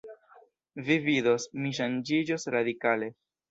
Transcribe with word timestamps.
Vi 0.87 0.97
vidos, 1.09 1.45
mi 1.63 1.75
ŝanĝiĝos 1.81 2.49
radikale. 2.59 3.15